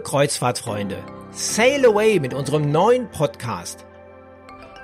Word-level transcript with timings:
Kreuzfahrtfreunde, 0.00 0.96
sail 1.30 1.86
away 1.86 2.18
mit 2.18 2.34
unserem 2.34 2.72
neuen 2.72 3.08
Podcast. 3.10 3.86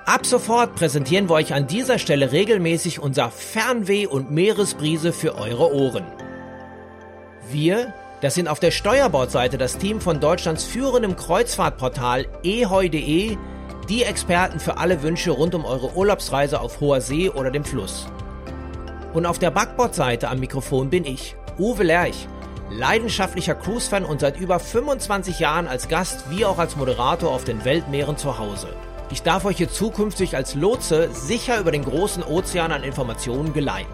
Ab 0.07 0.25
sofort 0.25 0.77
präsentieren 0.77 1.29
wir 1.29 1.35
euch 1.35 1.53
an 1.53 1.67
dieser 1.67 1.99
Stelle 1.99 2.31
regelmäßig 2.31 3.01
unser 3.01 3.31
Fernweh 3.31 4.07
und 4.07 4.31
Meeresbrise 4.31 5.13
für 5.13 5.35
eure 5.35 5.75
Ohren. 5.75 6.05
Wir, 7.51 7.93
das 8.21 8.37
sind 8.37 8.47
auf 8.47 8.61
der 8.61 8.71
Steuerbordseite 8.71 9.59
das 9.59 9.77
Team 9.77 10.01
von 10.01 10.21
Deutschlands 10.21 10.65
führendem 10.65 11.17
Kreuzfahrtportal 11.17 12.27
eheu.de, 12.45 13.37
die 13.89 14.03
Experten 14.05 14.61
für 14.61 14.77
alle 14.77 15.03
Wünsche 15.03 15.33
rund 15.33 15.57
um 15.57 15.65
eure 15.65 15.97
Urlaubsreise 15.97 16.61
auf 16.61 16.81
hoher 16.81 17.01
See 17.01 17.29
oder 17.29 17.51
dem 17.51 17.65
Fluss. 17.65 18.07
Und 19.15 19.27
auf 19.27 19.41
der 19.41 19.51
Backbordseite 19.51 20.29
am 20.29 20.39
Mikrofon 20.39 20.91
bin 20.91 21.05
ich, 21.05 21.35
Uwe 21.59 21.83
Lerch, 21.83 22.29
leidenschaftlicher 22.71 23.55
Cruise-Fan 23.55 24.05
und 24.05 24.21
seit 24.21 24.39
über 24.39 24.59
25 24.59 25.39
Jahren 25.41 25.67
als 25.67 25.89
Gast 25.89 26.31
wie 26.31 26.45
auch 26.45 26.59
als 26.59 26.77
Moderator 26.77 27.31
auf 27.33 27.45
den 27.45 27.65
Weltmeeren 27.65 28.17
zu 28.17 28.39
Hause. 28.39 28.69
Ich 29.11 29.23
darf 29.23 29.45
euch 29.45 29.57
hier 29.57 29.69
zukünftig 29.69 30.37
als 30.37 30.55
Lotse 30.55 31.11
sicher 31.13 31.59
über 31.59 31.73
den 31.73 31.85
großen 31.85 32.23
Ozean 32.23 32.71
an 32.71 32.85
Informationen 32.85 33.53
geleiten. 33.53 33.93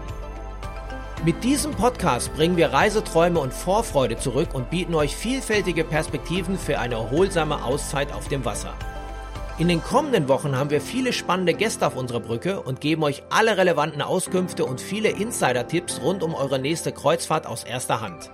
Mit 1.25 1.43
diesem 1.43 1.71
Podcast 1.71 2.33
bringen 2.35 2.57
wir 2.57 2.71
Reiseträume 2.71 3.39
und 3.39 3.51
Vorfreude 3.51 4.17
zurück 4.17 4.49
und 4.53 4.69
bieten 4.69 4.93
euch 4.93 5.15
vielfältige 5.15 5.83
Perspektiven 5.83 6.59
für 6.59 6.77
eine 6.77 6.95
erholsame 6.95 7.63
Auszeit 7.63 8.13
auf 8.13 8.27
dem 8.27 8.45
Wasser. 8.45 8.75
In 9.57 9.67
den 9.67 9.81
kommenden 9.81 10.27
Wochen 10.27 10.55
haben 10.55 10.69
wir 10.69 10.81
viele 10.81 11.13
spannende 11.13 11.55
Gäste 11.55 11.87
auf 11.87 11.95
unserer 11.95 12.19
Brücke 12.19 12.61
und 12.61 12.79
geben 12.79 13.01
euch 13.01 13.23
alle 13.31 13.57
relevanten 13.57 14.03
Auskünfte 14.03 14.65
und 14.65 14.79
viele 14.79 15.09
Insider-Tipps 15.09 15.99
rund 16.03 16.21
um 16.21 16.35
eure 16.35 16.59
nächste 16.59 16.91
Kreuzfahrt 16.91 17.47
aus 17.47 17.63
erster 17.63 17.99
Hand. 17.99 18.29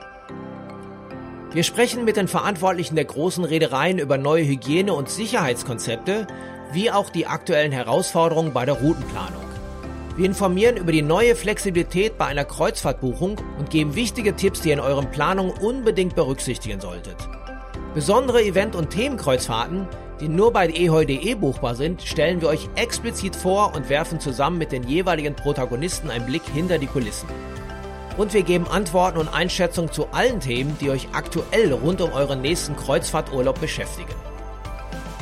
Wir 1.53 1.61
sprechen 1.61 2.03
mit 2.03 2.17
den 2.17 2.27
Verantwortlichen 2.27 2.95
der 2.95 3.05
großen 3.05 3.43
Reedereien 3.43 3.99
über 3.99 4.17
neue 4.17 4.43
Hygiene- 4.43 4.93
und 4.93 5.07
Sicherheitskonzepte, 5.07 6.25
wie 6.71 6.89
auch 6.89 7.11
die 7.11 7.27
aktuellen 7.27 7.71
Herausforderungen 7.71 8.53
bei 8.53 8.65
der 8.65 8.73
Routenplanung. 8.73 9.43
Wir 10.17 10.25
informieren 10.25 10.77
über 10.77 10.91
die 10.91 11.03
neue 11.03 11.35
Flexibilität 11.35 12.17
bei 12.17 12.25
einer 12.25 12.43
Kreuzfahrtbuchung 12.43 13.39
und 13.59 13.69
geben 13.69 13.93
wichtige 13.93 14.35
Tipps, 14.35 14.61
die 14.61 14.69
ihr 14.69 14.73
in 14.73 14.79
euren 14.79 15.11
Planungen 15.11 15.53
unbedingt 15.55 16.15
berücksichtigen 16.15 16.81
solltet. 16.81 17.17
Besondere 17.93 18.43
Event- 18.43 18.75
und 18.75 18.89
Themenkreuzfahrten, 18.89 19.87
die 20.21 20.29
nur 20.29 20.53
bei 20.53 20.67
eheu.de 20.67 21.35
buchbar 21.35 21.75
sind, 21.75 22.01
stellen 22.01 22.41
wir 22.41 22.47
euch 22.47 22.67
explizit 22.73 23.35
vor 23.35 23.75
und 23.75 23.89
werfen 23.89 24.19
zusammen 24.19 24.57
mit 24.57 24.71
den 24.71 24.87
jeweiligen 24.87 25.35
Protagonisten 25.35 26.09
einen 26.09 26.25
Blick 26.25 26.43
hinter 26.51 26.79
die 26.79 26.87
Kulissen. 26.87 27.29
Und 28.17 28.33
wir 28.33 28.43
geben 28.43 28.67
Antworten 28.67 29.17
und 29.17 29.27
Einschätzungen 29.27 29.91
zu 29.91 30.07
allen 30.11 30.39
Themen, 30.39 30.77
die 30.79 30.89
euch 30.89 31.07
aktuell 31.13 31.73
rund 31.73 32.01
um 32.01 32.13
euren 32.13 32.41
nächsten 32.41 32.75
Kreuzfahrturlaub 32.75 33.59
beschäftigen. 33.59 34.13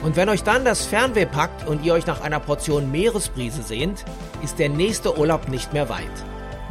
Und 0.04 0.16
wenn 0.16 0.30
euch 0.30 0.44
dann 0.44 0.66
das 0.66 0.86
Fernweh 0.86 1.26
packt 1.26 1.68
und 1.68 1.86
ihr 1.86 1.94
euch 1.94 2.08
nach 2.08 2.22
einer 2.22 2.40
Portion 2.40 2.92
Meeresbrise 2.92 3.62
sehnt, 3.62 4.04
ist 4.44 4.60
der 4.60 4.70
nächste 4.70 5.18
Urlaub 5.18 5.48
nicht 5.48 5.74
mehr 5.74 5.90
weit. 5.90 6.02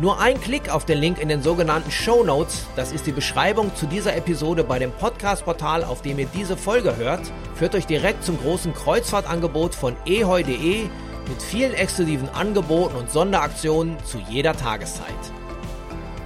Nur 0.00 0.18
ein 0.18 0.41
Klick 0.41 0.72
auf 0.72 0.84
den 0.84 0.98
Link 0.98 1.20
in 1.20 1.28
den 1.28 1.42
sogenannten 1.42 1.91
Show 1.91 2.25
Notes, 2.25 2.66
das 2.75 2.91
ist 2.91 3.06
die 3.06 3.12
Beschreibung 3.12 3.75
zu 3.76 3.86
dieser 3.86 4.16
Episode 4.16 4.64
bei 4.64 4.78
dem 4.78 4.92
Podcast-Portal, 4.92 5.84
auf 5.84 6.00
dem 6.03 6.19
ihr 6.19 6.26
diese 6.34 6.56
Folge 6.56 6.97
hört, 6.97 7.20
führt 7.54 7.75
euch 7.75 7.86
direkt 7.86 8.25
zum 8.25 8.38
großen 8.38 8.72
Kreuzfahrtangebot 8.72 9.75
von 9.75 9.94
eheu.de 10.06 10.84
mit 11.28 11.42
vielen 11.42 11.75
exklusiven 11.75 12.30
Angeboten 12.30 12.97
und 12.97 13.10
Sonderaktionen 13.10 13.97
zu 14.04 14.19
jeder 14.28 14.56
Tageszeit. 14.56 15.40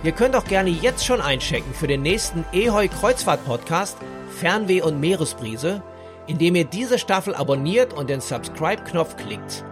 Ihr 0.05 0.13
könnt 0.13 0.37
auch 0.37 0.45
gerne 0.45 0.71
jetzt 0.71 1.05
schon 1.05 1.21
einchecken 1.21 1.75
für 1.75 1.89
den 1.89 2.03
nächsten 2.03 2.45
Eheu 2.53 2.87
Kreuzfahrt 2.89 3.45
Podcast 3.45 3.97
Fernweh 4.39 4.83
und 4.83 5.01
Meeresbrise 5.01 5.83
indem 6.27 6.55
ihr 6.55 6.65
diese 6.65 6.99
Staffel 6.99 7.35
abonniert 7.35 7.93
und 7.93 8.09
den 8.09 8.21
Subscribe-Knopf 8.21 9.17
klickt. 9.17 9.65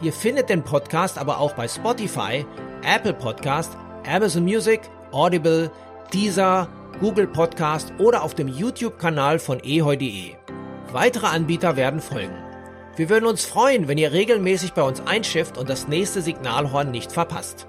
Ihr 0.00 0.12
findet 0.12 0.48
den 0.48 0.62
Podcast 0.62 1.18
aber 1.18 1.38
auch 1.38 1.54
bei 1.54 1.68
Spotify, 1.68 2.46
Apple 2.82 3.14
Podcast, 3.14 3.76
Amazon 4.06 4.44
Music, 4.44 4.82
Audible, 5.10 5.70
Deezer, 6.12 6.68
Google 7.00 7.26
Podcast 7.26 7.92
oder 7.98 8.22
auf 8.22 8.34
dem 8.34 8.48
YouTube-Kanal 8.48 9.38
von 9.38 9.60
eheu.de. 9.60 10.34
Weitere 10.92 11.26
Anbieter 11.26 11.76
werden 11.76 12.00
folgen. 12.00 12.36
Wir 12.96 13.08
würden 13.10 13.26
uns 13.26 13.44
freuen, 13.44 13.86
wenn 13.86 13.98
ihr 13.98 14.12
regelmäßig 14.12 14.72
bei 14.72 14.82
uns 14.82 15.00
einschifft 15.06 15.58
und 15.58 15.68
das 15.68 15.86
nächste 15.86 16.22
Signalhorn 16.22 16.90
nicht 16.90 17.12
verpasst. 17.12 17.66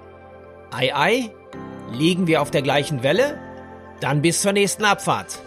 Ei 0.72 0.94
ei, 0.94 1.30
liegen 1.92 2.26
wir 2.26 2.42
auf 2.42 2.50
der 2.50 2.62
gleichen 2.62 3.02
Welle? 3.02 3.38
Dann 4.00 4.22
bis 4.22 4.42
zur 4.42 4.52
nächsten 4.52 4.84
Abfahrt. 4.84 5.40